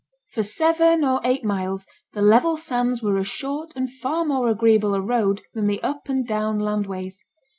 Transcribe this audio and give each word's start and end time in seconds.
For 0.31 0.41
seven 0.41 1.05
or 1.05 1.21
eight 1.23 1.43
miles 1.43 1.85
the 2.13 2.23
level 2.23 2.57
sands 2.57 3.03
were 3.03 3.19
as 3.19 3.27
short 3.27 3.73
and 3.75 3.87
far 3.87 4.25
more 4.25 4.49
agreeable 4.49 4.95
a 4.95 4.99
road 4.99 5.43
than 5.53 5.67
the 5.67 5.83
up 5.83 6.09
and 6.09 6.25
down 6.25 6.57
land 6.57 6.87
ways. 6.87 7.23